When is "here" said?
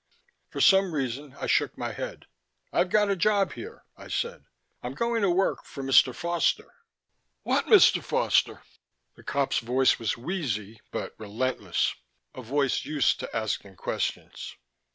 3.53-3.83